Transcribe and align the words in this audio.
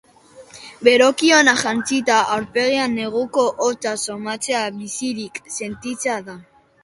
Beroki 0.85 1.27
ona 1.39 1.53
jantzita, 1.63 2.15
aurpegian 2.37 2.97
neguko 3.01 3.45
hotza 3.65 3.93
somatzea 4.07 4.63
bizirik 4.81 5.39
sentitzea 5.59 6.19
da. 6.31 6.39